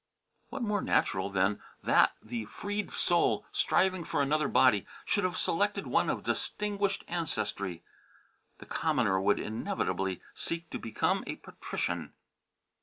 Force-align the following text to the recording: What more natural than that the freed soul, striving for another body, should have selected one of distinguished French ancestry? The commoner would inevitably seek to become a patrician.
What 0.49 0.63
more 0.63 0.81
natural 0.81 1.29
than 1.29 1.61
that 1.83 2.13
the 2.23 2.45
freed 2.45 2.89
soul, 2.91 3.45
striving 3.51 4.03
for 4.03 4.23
another 4.23 4.47
body, 4.47 4.87
should 5.05 5.23
have 5.23 5.37
selected 5.37 5.85
one 5.85 6.09
of 6.09 6.23
distinguished 6.23 7.03
French 7.05 7.19
ancestry? 7.19 7.83
The 8.57 8.65
commoner 8.65 9.21
would 9.21 9.39
inevitably 9.39 10.19
seek 10.33 10.71
to 10.71 10.79
become 10.79 11.23
a 11.27 11.35
patrician. 11.35 12.13